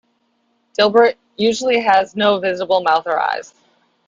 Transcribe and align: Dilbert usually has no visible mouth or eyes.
Dilbert 0.79 1.13
usually 1.37 1.79
has 1.81 2.15
no 2.15 2.39
visible 2.39 2.81
mouth 2.81 3.05
or 3.05 3.19
eyes. 3.19 3.53